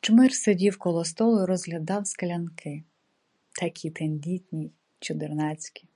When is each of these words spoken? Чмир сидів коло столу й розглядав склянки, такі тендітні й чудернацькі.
Чмир 0.00 0.32
сидів 0.34 0.78
коло 0.78 1.04
столу 1.04 1.40
й 1.42 1.46
розглядав 1.46 2.06
склянки, 2.06 2.82
такі 3.52 3.90
тендітні 3.90 4.64
й 4.64 4.72
чудернацькі. 5.00 5.88